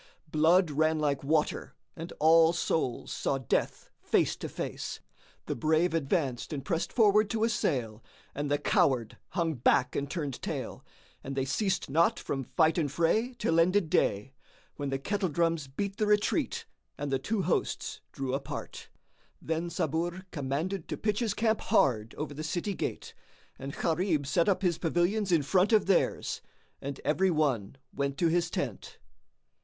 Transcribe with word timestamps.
Blood 0.31 0.71
ran 0.71 0.97
like 0.97 1.23
water 1.23 1.75
and 1.95 2.11
all 2.19 2.53
souls 2.53 3.11
saw 3.11 3.37
death 3.37 3.91
face 3.99 4.35
to 4.37 4.49
face; 4.49 4.99
the 5.45 5.55
brave 5.55 5.93
advanced 5.93 6.51
and 6.51 6.65
pressed 6.65 6.91
forward 6.91 7.29
to 7.29 7.43
assail 7.43 8.03
and 8.33 8.49
the 8.49 8.57
coward 8.57 9.17
hung 9.33 9.53
back 9.53 9.95
and 9.95 10.09
turned 10.09 10.41
tail 10.41 10.83
and 11.23 11.35
they 11.35 11.45
ceased 11.45 11.87
not 11.87 12.17
from 12.19 12.43
fight 12.45 12.79
and 12.79 12.91
fray 12.91 13.35
till 13.37 13.59
ended 13.59 13.91
day, 13.91 14.33
when 14.75 14.89
the 14.89 14.97
kettle 14.97 15.29
drums 15.29 15.67
beat 15.67 15.97
the 15.97 16.07
retreat 16.07 16.65
and 16.97 17.11
the 17.11 17.19
two 17.19 17.43
hosts 17.43 18.01
drew 18.11 18.33
apart. 18.33 18.89
Then 19.39 19.69
Sabur 19.69 20.25
commanded 20.31 20.87
to 20.87 20.97
pitch 20.97 21.19
his 21.19 21.35
camp 21.35 21.61
hard 21.61 22.15
over 22.15 22.33
the 22.33 22.43
city 22.43 22.73
gate, 22.73 23.13
and 23.59 23.71
Gharib 23.75 24.25
set 24.25 24.49
up 24.49 24.63
his 24.63 24.79
pavilions 24.79 25.31
in 25.31 25.43
front 25.43 25.71
of 25.71 25.85
theirs; 25.85 26.41
and 26.81 26.99
every 27.05 27.29
one 27.29 27.75
went 27.93 28.17
to 28.17 28.29
his 28.29 28.49
tent. 28.49 28.97